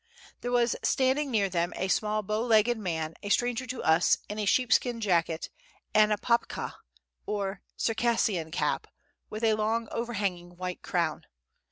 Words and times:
There 0.39 0.51
was 0.51 0.75
standing 0.81 1.29
near 1.29 1.47
them 1.47 1.73
a 1.75 1.87
small 1.87 2.23
bow 2.23 2.41
legged 2.41 2.75
man, 2.79 3.13
a 3.21 3.29
stranger 3.29 3.67
to 3.67 3.83
us, 3.83 4.17
in 4.27 4.39
a 4.39 4.45
sheepskin 4.47 4.99
jacket, 4.99 5.51
and 5.93 6.11
a 6.11 6.17
papakha, 6.17 6.73
or 7.27 7.61
Circassian 7.77 8.49
cap, 8.49 8.87
with 9.29 9.43
a 9.43 9.53
long 9.53 9.87
overhanging 9.91 10.57
white 10.57 10.81
crown. 10.81 11.27